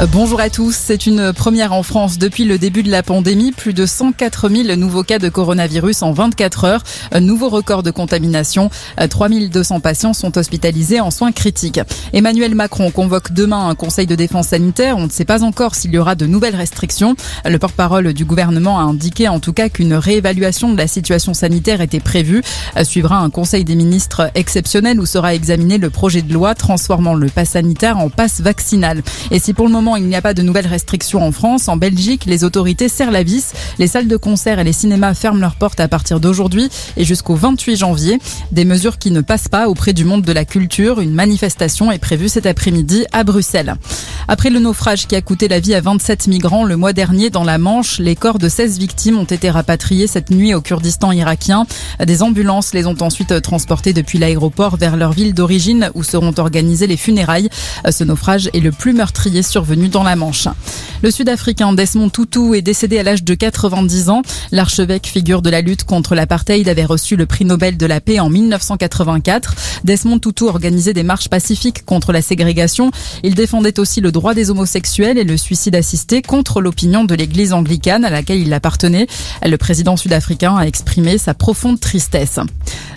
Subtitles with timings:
[0.00, 0.74] Bonjour à tous.
[0.74, 3.52] C'est une première en France depuis le début de la pandémie.
[3.52, 6.82] Plus de 104 000 nouveaux cas de coronavirus en 24 heures.
[7.20, 8.70] Nouveau record de contamination.
[9.08, 11.80] 3200 euh, patients sont hospitalisés en soins critiques.
[12.12, 14.98] Emmanuel Macron convoque demain un conseil de défense sanitaire.
[14.98, 17.14] On ne sait pas encore s'il y aura de nouvelles restrictions.
[17.44, 21.80] Le porte-parole du gouvernement a indiqué en tout cas qu'une réévaluation de la situation sanitaire
[21.80, 22.42] était prévue.
[22.82, 27.28] Suivra un conseil des ministres exceptionnel où sera examiné le projet de loi transformant le
[27.28, 29.00] pass sanitaire en passe vaccinal.
[29.30, 31.68] Et si pour le moment il n'y a pas de nouvelles restrictions en France.
[31.68, 33.52] En Belgique, les autorités serrent la vis.
[33.78, 37.34] Les salles de concert et les cinémas ferment leurs portes à partir d'aujourd'hui et jusqu'au
[37.34, 38.18] 28 janvier.
[38.52, 41.00] Des mesures qui ne passent pas auprès du monde de la culture.
[41.00, 43.74] Une manifestation est prévue cet après-midi à Bruxelles.
[44.26, 47.44] Après le naufrage qui a coûté la vie à 27 migrants le mois dernier dans
[47.44, 51.66] la Manche, les corps de 16 victimes ont été rapatriés cette nuit au Kurdistan irakien.
[52.04, 56.86] Des ambulances les ont ensuite transportés depuis l'aéroport vers leur ville d'origine où seront organisées
[56.86, 57.50] les funérailles.
[57.90, 60.48] Ce naufrage est le plus meurtrier survenu dans la Manche.
[61.02, 64.22] Le Sud-Africain Desmond Tutu est décédé à l'âge de 90 ans.
[64.52, 68.20] L'archevêque, figure de la lutte contre l'apartheid, avait reçu le prix Nobel de la paix
[68.20, 69.54] en 1984.
[69.84, 72.90] Desmond Tutu organisait des marches pacifiques contre la ségrégation.
[73.22, 77.52] Il défendait aussi le droit des homosexuels et le suicide assisté contre l'opinion de l'église
[77.52, 79.06] anglicane à laquelle il appartenait.
[79.44, 82.38] Le président sud-africain a exprimé sa profonde tristesse.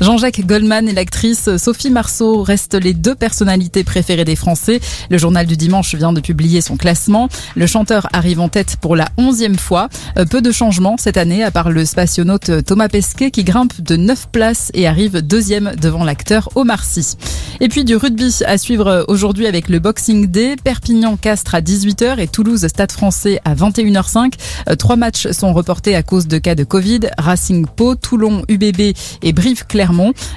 [0.00, 4.80] Jean-Jacques Goldman et l'actrice Sophie Marceau restent les deux personnalités préférées des Français.
[5.10, 7.28] Le journal du dimanche vient de publier son classement.
[7.54, 9.88] Le chanteur arrive en tête pour la onzième fois.
[10.18, 13.96] Euh, peu de changements cette année, à part le spationaute Thomas Pesquet qui grimpe de
[13.96, 17.16] 9 places et arrive deuxième devant l'acteur Omar Sy.
[17.60, 22.26] Et puis du rugby à suivre aujourd'hui avec le Boxing Day, Perpignan-Castres à 18h et
[22.26, 24.32] Toulouse-Stade français à 21h05.
[24.68, 27.00] Euh, trois matchs sont reportés à cause de cas de Covid.
[27.18, 29.91] Racing Pau, Toulon, UBB et Brive-Clermont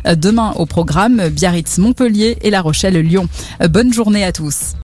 [0.08, 3.28] euh, demain au programme Biarritz-Montpellier et La Rochelle-Lyon.
[3.62, 4.74] Euh, bonne journée à tous.